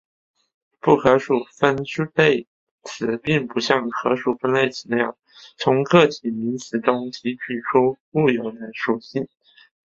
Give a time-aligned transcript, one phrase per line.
[0.79, 1.77] 不可数分
[2.15, 2.47] 类
[2.81, 5.15] 词并不像可数分类词那样
[5.59, 9.27] 从个体名词中提取出固有的属性。